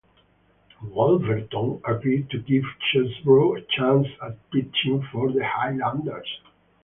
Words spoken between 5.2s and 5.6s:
the